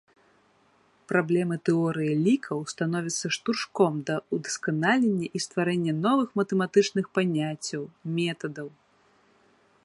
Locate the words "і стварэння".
5.41-5.93